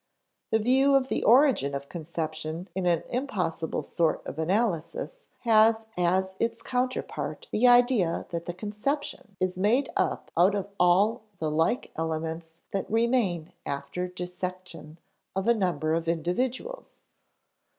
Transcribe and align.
The 0.49 0.57
view 0.57 0.95
of 0.95 1.09
the 1.09 1.23
origin 1.23 1.75
of 1.75 1.87
conception 1.87 2.67
in 2.73 2.87
an 2.87 3.03
impossible 3.09 3.83
sort 3.83 4.25
of 4.25 4.39
analysis 4.39 5.27
has 5.41 5.85
as 5.95 6.33
its 6.39 6.63
counterpart 6.63 7.45
the 7.51 7.67
idea 7.67 8.25
that 8.31 8.45
the 8.45 8.53
conception 8.55 9.37
is 9.39 9.59
made 9.59 9.91
up 9.95 10.31
out 10.35 10.55
of 10.55 10.69
all 10.79 11.21
the 11.37 11.51
like 11.51 11.91
elements 11.95 12.55
that 12.71 12.89
remain 12.89 13.53
after 13.63 14.07
dissection 14.07 14.97
of 15.35 15.47
a 15.47 15.53
number 15.53 15.93
of 15.93 16.07
individuals. 16.07 17.03